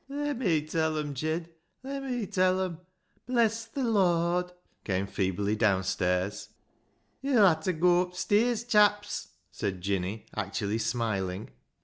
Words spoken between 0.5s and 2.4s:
tell 'em, Jin— ler me